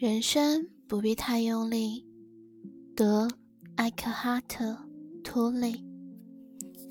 [0.00, 2.02] 人生不必太用力。
[2.96, 3.28] 德·
[3.76, 4.64] 艾克哈特·
[5.22, 5.74] 托雷，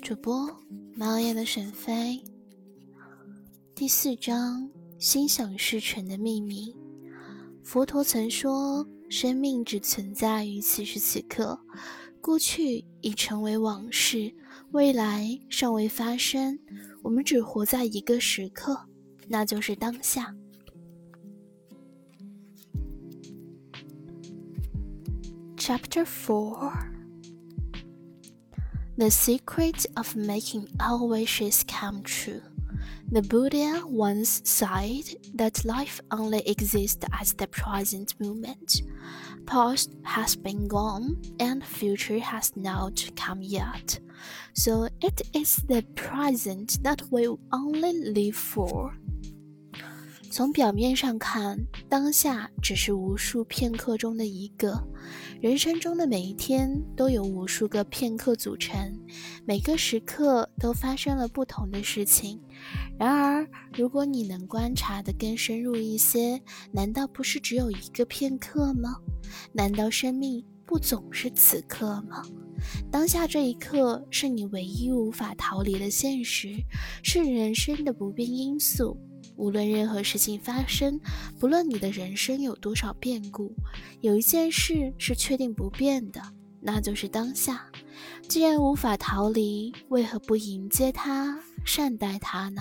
[0.00, 0.48] 主播：
[0.94, 2.22] 猫眼的沈飞。
[3.74, 4.70] 第四章：
[5.00, 6.72] 心想事成的秘密。
[7.64, 11.58] 佛陀曾说：“生命只存在于此时此刻，
[12.20, 14.32] 过去已成为往事，
[14.70, 16.56] 未来尚未发生。
[17.02, 18.78] 我们只活在一个时刻，
[19.26, 20.32] 那就是当下。”
[25.72, 26.90] Chapter 4
[28.98, 32.42] The Secret of Making Our Wishes Come True.
[33.12, 38.82] The Buddha once said that life only exists as the present moment.
[39.46, 44.00] Past has been gone and future has not come yet.
[44.54, 48.96] So it is the present that we only live for.
[50.30, 51.58] 从表面上看，
[51.88, 54.80] 当下只是无数片刻中的一个。
[55.40, 58.78] 人生中的每一天都有无数个片刻组成，
[59.44, 62.40] 每个时刻都发生了不同的事情。
[62.96, 66.40] 然而，如果你能观察的更深入一些，
[66.70, 68.98] 难道不是只有一个片刻吗？
[69.52, 72.22] 难道生命不总是此刻吗？
[72.88, 76.54] 当下这一刻是你唯一无法逃离的现实，
[77.02, 78.96] 是人生的不变因素。
[79.40, 81.00] 无论任何事情发生，
[81.38, 83.50] 不论你的人生有多少变故，
[84.02, 86.20] 有一件事是确定不变的，
[86.60, 87.64] 那就是当下。
[88.28, 92.60] 既然无法逃离，为何不迎接它，善待它呢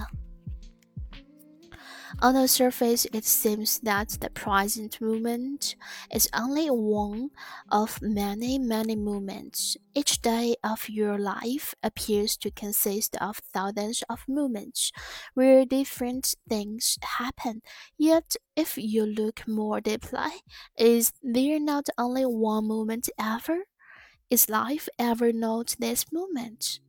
[2.21, 5.75] ？On the surface, it seems that the present moment
[6.13, 7.29] is only one
[7.71, 9.77] of many, many moments.
[9.95, 14.91] Each day of your life appears to consist of thousands of moments
[15.33, 17.61] where different things happen.
[17.97, 20.43] Yet, if you look more deeply,
[20.77, 23.59] is there not only one moment ever?
[24.29, 26.81] Is life ever not this moment?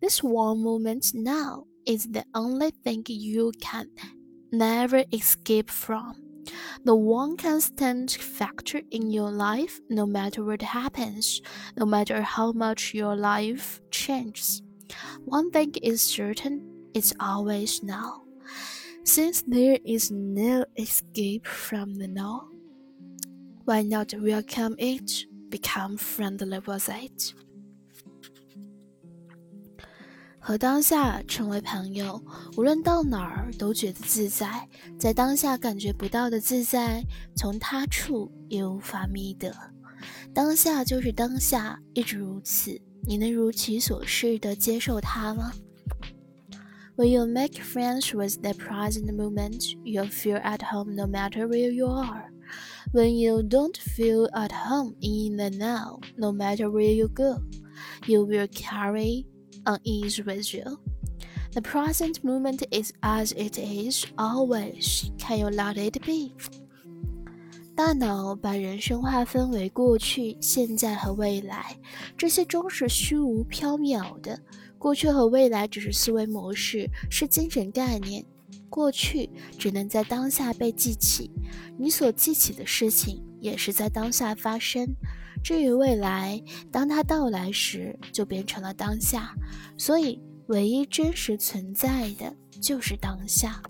[0.00, 3.90] This one moment now is the only thing you can
[4.52, 6.22] never escape from.
[6.84, 11.42] The one constant factor in your life, no matter what happens,
[11.76, 14.62] no matter how much your life changes.
[15.24, 18.22] One thing is certain, it's always now.
[19.04, 22.48] Since there is no escape from the now,
[23.64, 27.34] why not welcome it, become friendly with it?
[30.50, 32.20] 和当下成为朋友，
[32.56, 34.68] 无论到哪儿都觉得自在。
[34.98, 37.04] 在当下感觉不到的自在，
[37.36, 39.54] 从他处也无法觅得。
[40.34, 42.76] 当下就是当下，一直如此。
[43.06, 45.52] 你能如其所示地接受它吗
[46.96, 51.86] ？When you make friends with the present moment, you feel at home no matter where you
[51.86, 52.24] are.
[52.92, 57.40] When you don't feel at home in the now, no matter where you go,
[58.08, 59.26] you will carry
[59.64, 60.78] unease with you.
[61.52, 65.10] The present moment is as it is always.
[65.18, 66.32] Can you let it be?
[67.74, 71.76] 大脑把人生划分为过去、现在和未来，
[72.16, 74.38] 这些终是虚无缥缈的。
[74.78, 78.24] 过去和未来只是思维模式，是精神概念。
[78.68, 79.28] 过去
[79.58, 81.30] 只能在当下被记起，
[81.78, 84.86] 你所记起的事情也是在当下发生。
[85.42, 89.34] 至于未来，当它到来时，就变成了当下。
[89.76, 93.62] 所以，唯一真实存在的就是当下。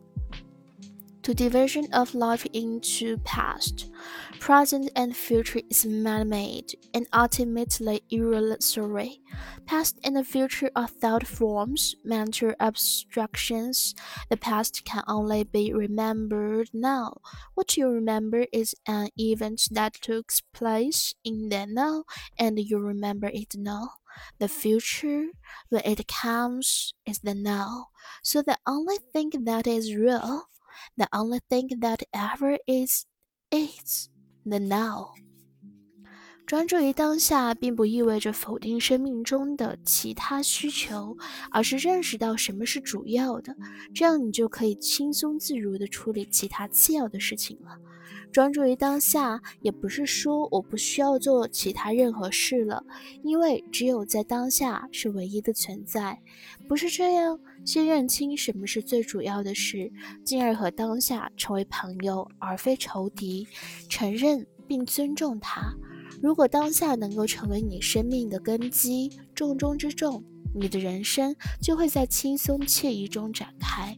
[1.25, 3.91] To division of life into past,
[4.38, 9.20] present, and future is man-made and ultimately illusory.
[9.66, 13.94] Past and the future are thought forms, mental abstractions.
[14.31, 17.19] The past can only be remembered now.
[17.54, 22.04] What you remember is an event that took place in the now,
[22.38, 23.91] and you remember it now.
[24.38, 25.26] The future,
[25.69, 27.88] when it comes, is the now.
[28.22, 30.48] So the only thing that is real
[30.97, 33.06] the only thing that ever is
[33.50, 34.08] is
[34.44, 35.14] the now。
[36.50, 41.17] 专注于当下，并不意味着否定生命中的其他需求，
[41.49, 43.55] 而是认识到什么是主要的，
[43.94, 47.79] 这样你就可以轻松自如地处理其他次要的事情了。
[48.32, 52.82] 专注于当下，也不是说我不需要做其他任何事了，
[53.23, 56.20] 因为只有在当下是唯一的存在，
[56.67, 57.38] 不是这样。
[57.64, 59.93] 先认清什么是最主要的事，
[60.25, 63.46] 进而和当下成为朋友而非仇敌，
[63.88, 65.73] 承认并尊重它。
[66.22, 70.22] 如果当下能够成为你生命的根基，重中之重，
[70.55, 73.96] 你的人生就会在轻松惬意中展开。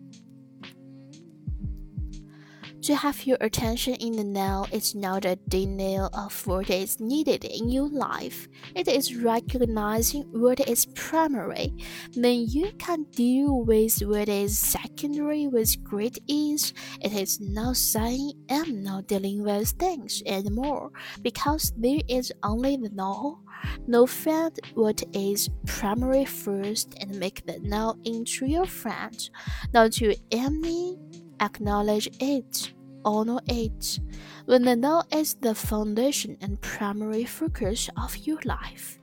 [2.83, 7.45] To have your attention in the now is not a denial of what is needed
[7.45, 8.49] in your life.
[8.75, 11.75] It is recognizing what is primary.
[12.11, 16.75] Then you can deal with what is secondary with great ease.
[17.01, 20.91] It is not saying I'm not dealing with things anymore
[21.23, 23.43] because there is only the now.
[23.87, 29.31] No find what is primary first and make the now into your friend.
[29.73, 30.99] Not your enemy
[31.42, 32.74] acknowledge it,
[33.04, 34.00] honor it,
[34.46, 38.98] when the now is the foundation and primary focus of your life,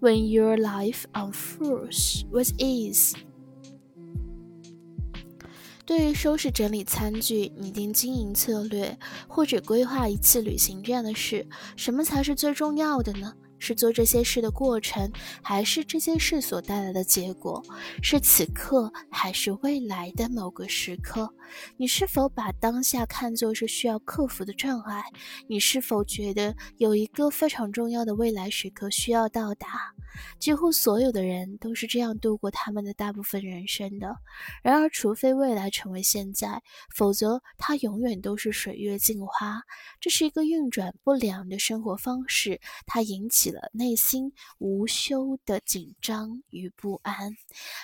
[0.00, 3.14] when your life unfolds with ease.
[5.84, 11.46] 对于收拾整理餐具、拟定经营策略或者规划一次旅行这样的事，
[11.76, 13.32] 什么才是最重要的呢？
[13.65, 15.09] 是做这些事的过程，
[15.41, 17.63] 还是这些事所带来的结果？
[18.01, 21.33] 是此刻，还是未来的某个时刻？
[21.77, 25.01] 你是否把当下看作是需要克服的障碍？
[25.47, 29.93] 你是否觉得有一个非常重要的未来时刻需要到达？
[30.39, 34.15] 几乎所有的人都是这样度过他们的大部分人生的。
[34.61, 36.61] 然而，除非未来成为现在，
[36.93, 39.61] 否则它永远都是水月镜花。
[39.99, 47.36] 这是一个运转不良的生活方式，它引起了内心无休的紧张与不安。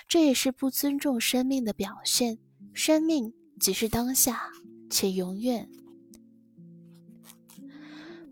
[0.09, 2.39] 这也是不尊重生命的表现。
[2.73, 4.51] 生命即是当下，
[4.91, 5.69] 且永远。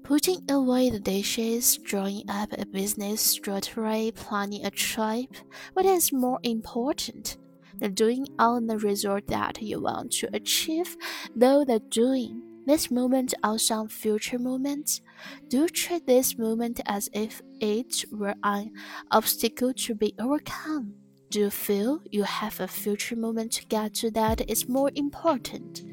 [0.02, 5.28] Putting away the dishes, drawing up a business strategy, planning a trip,
[5.74, 7.36] what is more important
[7.78, 10.96] than doing on the result that you want to achieve,
[11.38, 15.01] though the doing this moment or some future moment?
[15.47, 18.71] Do treat this moment as if it were an
[19.11, 20.93] obstacle to be overcome.
[21.29, 25.83] Do you feel you have a future moment to get to that is more important?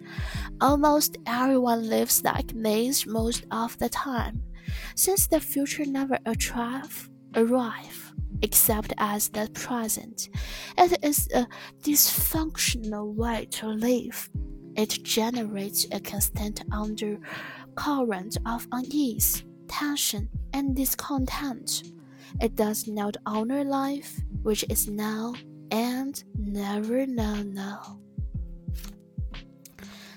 [0.61, 4.43] Almost everyone lives like this most of the time,
[4.95, 8.13] since the future never arrive, arrive
[8.43, 10.29] except as the present.
[10.77, 11.47] It is a
[11.83, 14.31] dysfunctional way to live.
[14.76, 21.84] It generates a constant undercurrent of unease, tension, and discontent.
[22.40, 25.34] It does not honor life, which is now
[25.72, 28.00] and never now now.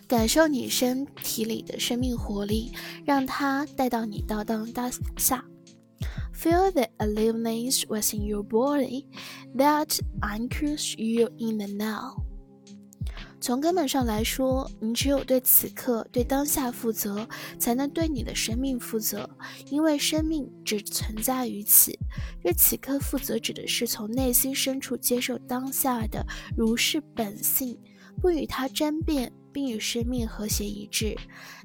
[0.06, 2.72] 感受你身体里的生命活力，
[3.04, 5.44] 让它带到你到当当下。
[6.34, 9.06] Feel the aliveness within your body
[9.56, 12.24] that anchors you in the now.
[13.47, 17.25] 从根本上来说，你只有对此刻、对当下负责，
[17.57, 19.29] 才能对你的生命负责。
[19.69, 21.97] 因为生命只存在于此。
[22.43, 26.25] 对此刻负责，指的是从内心深处接受当下的
[26.57, 27.79] 如是本性，
[28.21, 29.31] 不与它争辩。
[29.53, 31.17] 并与生命和谐一致，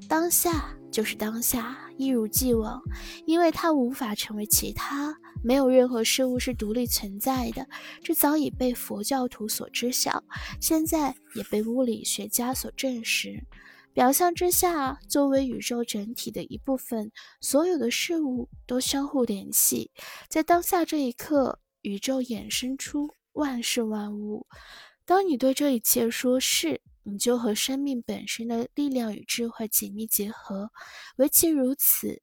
[0.08, 2.80] 当下就是当下，一如既往，
[3.26, 7.66] 因为它无法成为其他，没有任何事物是独立存在的，
[8.02, 10.22] 这早已被佛教徒所知晓，
[10.60, 13.44] 现在也被物理学家所证实。
[13.92, 19.90] 表象之下，作为宇宙整体的一部分，所有的事物都相互联系，
[20.28, 24.46] 在当下这一刻，宇宙衍生出万事万物。
[25.04, 26.80] 当你对这一切说是。
[27.04, 30.70] 你就和生命本身的力量与智慧紧密结合，
[31.16, 32.22] 唯其如此，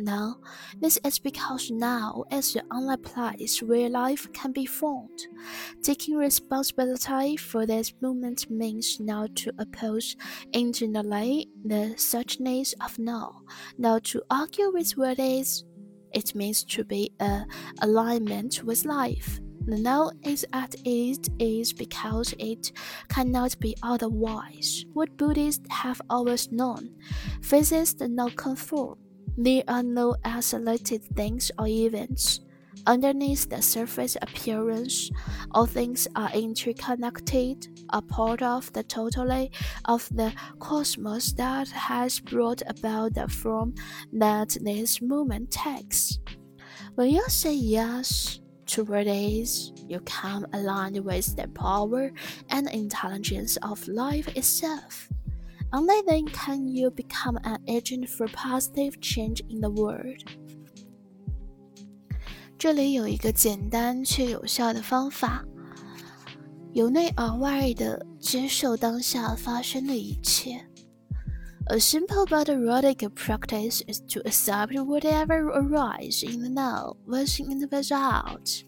[0.00, 0.36] No,
[0.80, 5.26] this is because now is the only place where life can be formed.
[5.82, 10.14] Taking responsibility for this moment means not to oppose
[10.52, 13.42] internally the suchness of now,
[13.76, 15.64] not to argue with what is.
[16.12, 17.42] It means to be a
[17.82, 19.40] alignment with life.
[19.66, 21.28] The now is at its
[21.72, 22.70] because it
[23.08, 24.84] cannot be otherwise.
[24.92, 26.94] What Buddhists have always known,
[27.42, 28.96] physicists not conform
[29.40, 32.40] there are no isolated things or events.
[32.86, 35.10] Underneath the surface appearance,
[35.52, 39.52] all things are interconnected, a part of the totality
[39.84, 43.74] of the cosmos that has brought about the form
[44.12, 46.18] that this movement takes.
[46.96, 52.10] When you say yes to what is, you come aligned with the power
[52.50, 55.08] and intelligence of life itself.
[55.71, 60.21] Only then can you become an agent for positive change in the world。
[62.59, 65.43] 这里有一个简单却有效的方法，
[66.73, 70.65] 由内而外的接受当下发生的一切。
[71.67, 77.67] A simple but erotic practice is to accept whatever arises in the now within the
[77.67, 78.63] without.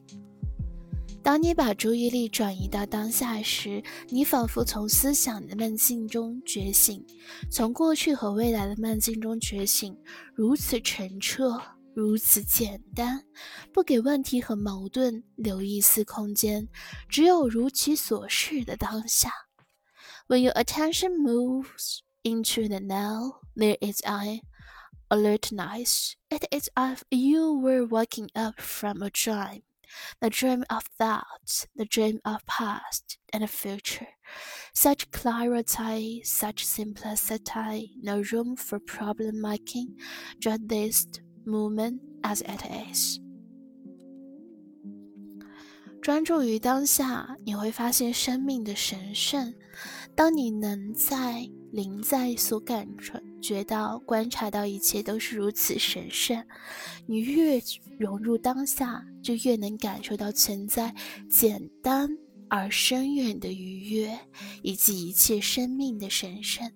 [1.22, 7.04] 当你把注意力转移到当下时，你仿佛从思想的梦境中觉醒，
[7.50, 9.96] 从过去和未来的梦境中觉醒，
[10.34, 11.60] 如此澄澈，
[11.94, 13.24] 如此简单，
[13.72, 16.66] 不给问题和矛盾留一丝空间，
[17.08, 19.30] 只有如其所示的当下。
[20.26, 24.40] When your attention moves into the now, there is an
[25.08, 26.12] alertness.
[26.30, 29.62] It is as you were waking up from a dream.
[30.19, 34.07] the dream of thoughts, the dream of past and future.
[34.73, 39.95] Such clarity, such simplicity, no room for problem making,
[40.39, 41.07] just this
[41.45, 42.61] moment as it
[42.91, 43.19] is.
[46.01, 49.53] 专注于当下，你会发现生命的神圣。
[50.15, 52.88] 当你能在 灵在所感
[53.40, 56.44] 觉到、观察到一切都是如此神圣，
[57.06, 57.62] 你越
[57.98, 60.94] 融入当下，就越能感受到存在
[61.28, 62.08] 简单
[62.48, 64.18] 而深远的愉悦，
[64.62, 66.70] 以及一切生命的神圣。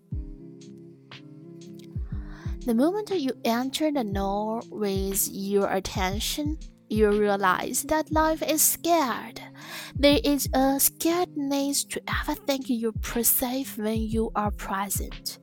[2.64, 6.56] The moment you enter the now with your attention,
[6.88, 9.40] you realize that life is scared.
[9.94, 15.38] There is a scaredness to everything you perceive when you are present.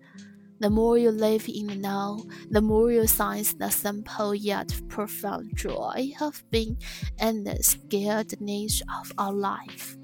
[0.60, 2.20] The more you live in the now,
[2.50, 6.78] the more you sense the simple yet profound joy of being
[7.20, 9.98] and the scaredness of our life.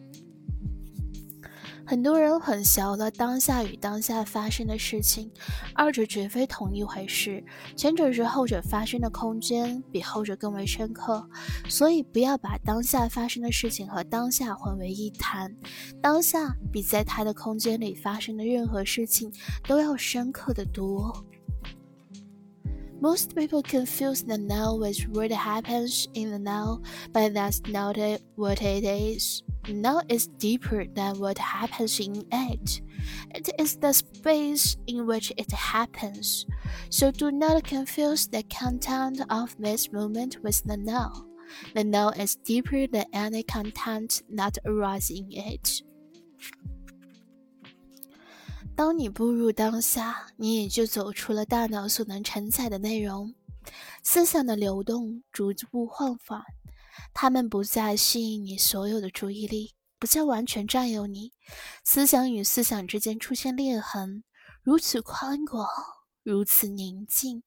[1.89, 5.31] 很多人混淆了当下与当下发生的事情，
[5.73, 7.41] 二者绝非同一回事。
[7.77, 11.25] 前者是后者发生的空间，比后者更为深刻。
[11.69, 15.55] 所以不要把当下发生的事情和当下混为一谈。
[16.01, 19.31] 当下比在他的空间里发生的任何事情
[19.65, 21.25] 都要深刻的多。
[22.99, 26.81] Most people confuse the now with what happens in the now,
[27.13, 27.95] but that's not
[28.35, 29.43] what it is.
[29.69, 32.81] now is deeper than what happens in it.
[33.35, 36.47] It is the space in which it happens.
[36.89, 41.25] So do not confuse the content of this moment with the now.
[41.75, 45.81] The now is deeper than any content that arises in it.
[48.77, 53.33] 当你步入当下，你也就走出了大脑所能承载的内容。
[54.03, 56.43] 思想的流动逐步放缓，
[57.11, 61.33] 他们不再吸引你所有的注意力，不再完全占有你。
[61.83, 64.23] 思想与思想之间出现裂痕，
[64.61, 65.67] 如此宽广，
[66.21, 67.41] 如此宁静。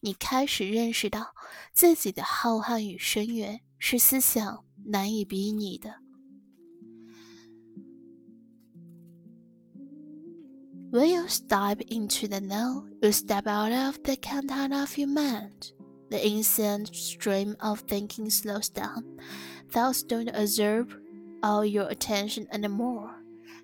[0.00, 1.34] 你开始认识到
[1.72, 5.94] 自己的浩瀚与深远是思想难以比拟的。
[10.90, 15.70] When you step into the now, you step out of the content of your mind.
[16.10, 19.04] The instant stream of thinking slows down.
[19.70, 20.92] Thoughts don't absorb
[21.44, 23.14] all your attention anymore.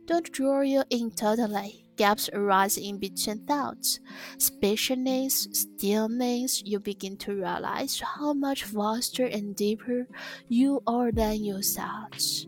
[0.05, 1.89] Don't draw you in totally.
[1.97, 3.99] Gaps arise in between thoughts.
[4.39, 10.07] Spaciousness, stillness, you begin to realize how much vaster and deeper
[10.47, 12.47] you are than your thoughts.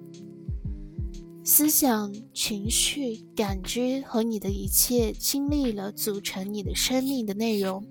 [1.51, 7.83] 思想、情绪、感知和你的一切经历了组成你的生命的内容，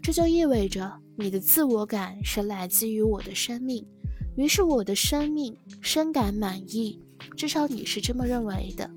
[0.00, 3.86] 这就意味着你的自我感是来自于我的生命，
[4.38, 6.98] 于是我的生命深感满意，
[7.36, 8.90] 至少你是这么认为的。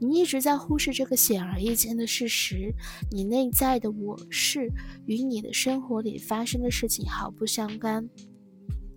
[0.00, 2.72] 你一直在忽视这个显而易见的事实：
[3.10, 4.72] 你内在的我是
[5.04, 8.08] 与你的生活里发生的事情毫不相干，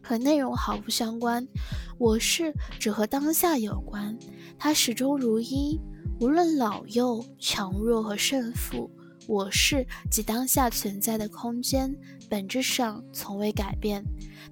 [0.07, 1.45] 和内容毫不相关。
[1.97, 4.15] 我是只和当下有关，
[4.59, 5.79] 它始终如一，
[6.19, 8.89] 无论老幼、强弱和胜负。
[9.27, 11.95] 我是及当下存在的空间，
[12.29, 14.03] 本质上从未改变。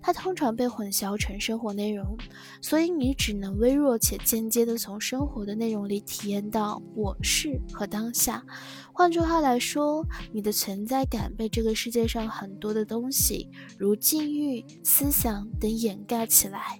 [0.01, 2.17] 它通常被混淆成生活内容，
[2.61, 8.43] 所以你只能微弱且间接地从生活的内容里体验到我是和当下。
[8.91, 16.79] 换句话来说，你的存在感被这个世界上很多的东西，如境遇、思想等掩盖起来。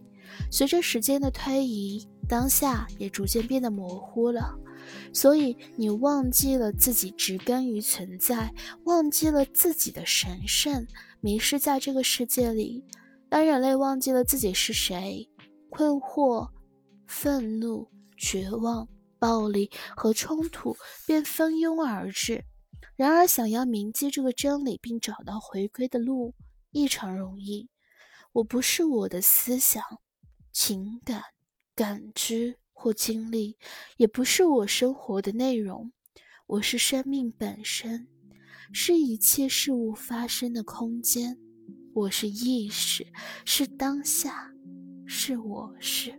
[0.49, 4.57] 随着时间的推移，当下也逐渐变得模糊了。
[5.13, 8.53] 所以你忘记了自己植根于存在，
[8.85, 10.87] 忘记了自己的神圣，
[11.21, 12.83] 迷失在这个世界里。
[13.29, 15.29] 当人类忘记了自己是谁，
[15.69, 16.49] 困惑、
[17.07, 20.75] 愤怒、绝望、暴力和冲突
[21.07, 22.45] 便蜂拥而至。
[22.95, 26.35] 然而，想要铭记这个真理并找到回归的路，
[26.71, 27.67] 异常容易。
[28.33, 29.83] 我不是我的思想、
[30.51, 31.23] 情感、
[31.75, 32.57] 感知。
[32.83, 33.55] 或经历，
[33.95, 35.93] 也不是我生活的内容。
[36.47, 38.09] 我是生命本身，
[38.73, 41.39] 是一切事物发生的空间。
[41.93, 43.07] 我是意识，
[43.45, 44.51] 是当下，
[45.05, 46.13] 是我是。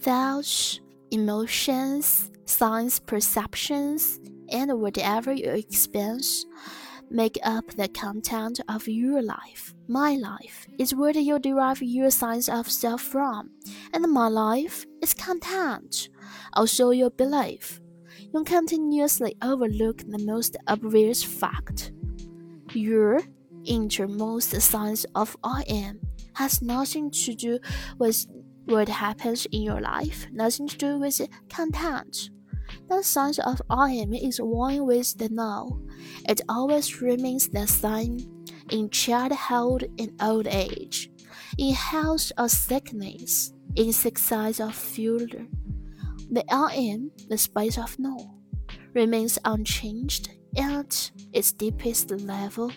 [0.00, 0.78] Thoughts,
[1.10, 4.16] emotions, signs, perceptions,
[4.48, 6.44] and whatever you experience
[7.14, 9.72] make up the content of your life.
[9.86, 13.50] My life is where you derive your sense of self from,
[13.92, 16.08] and my life is content,
[16.54, 17.80] I'll also your belief.
[18.32, 21.92] You continuously overlook the most obvious fact.
[22.72, 23.20] Your
[23.64, 26.00] innermost sense of I am
[26.34, 27.60] has nothing to do
[27.98, 28.26] with
[28.64, 32.30] what happens in your life, nothing to do with content.
[32.88, 35.80] The sign of am is one with the now.
[36.28, 41.10] It always remains the same in childhood and old age,
[41.58, 45.46] in health or sickness, in success or failure.
[46.30, 48.38] The am, the space of now,
[48.94, 52.70] remains unchanged at its deepest level.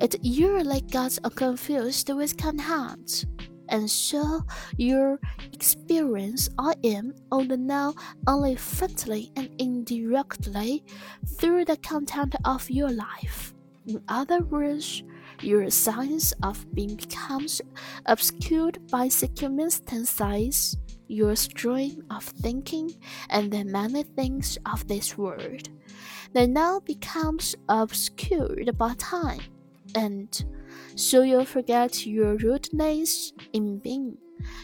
[0.00, 3.24] It usually gets confused with content
[3.68, 4.42] and so
[4.76, 5.18] your
[5.52, 7.94] experience I am on the now
[8.26, 10.84] only faintly and indirectly
[11.38, 13.54] through the content of your life.
[13.86, 15.02] In other words,
[15.42, 17.60] your sense of being becomes
[18.06, 20.76] obscured by circumstances,
[21.08, 22.94] your stream of thinking,
[23.28, 25.68] and the many things of this world.
[26.32, 29.42] The now becomes obscured by time,
[29.94, 30.44] and
[30.96, 34.18] so you forget your rootness in being,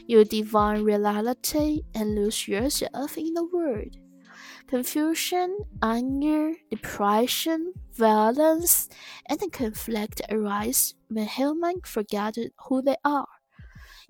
[0.06, 3.96] your divine reality, and lose yourself in the world.
[4.66, 8.88] Confusion, anger, depression, violence,
[9.26, 12.36] and conflict arise when humans forget
[12.68, 13.26] who they are.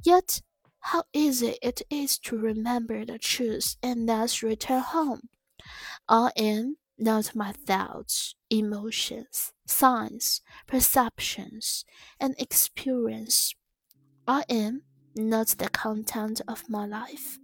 [0.02, 0.42] Yet,
[0.80, 5.28] how easy it is to remember the truth and thus return home.
[6.08, 11.84] I am not my thoughts, emotions, signs, perceptions,
[12.20, 13.54] and experience.
[14.28, 14.82] I am
[15.16, 17.38] not the content of my life.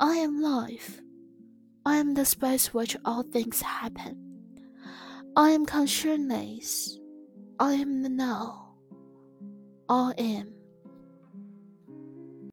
[0.00, 1.00] I am life.
[1.84, 4.16] I am the space which all things happen.
[5.36, 6.98] I am consciousness.
[7.58, 8.76] I am the now.
[9.88, 10.53] I am